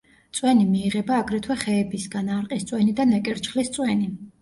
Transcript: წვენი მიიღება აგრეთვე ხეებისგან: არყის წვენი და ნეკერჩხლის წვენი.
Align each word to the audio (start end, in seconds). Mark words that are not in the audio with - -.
წვენი 0.37 0.65
მიიღება 0.69 1.19
აგრეთვე 1.25 1.59
ხეებისგან: 1.65 2.35
არყის 2.41 2.69
წვენი 2.73 2.99
და 3.03 3.11
ნეკერჩხლის 3.15 3.75
წვენი. 3.81 4.15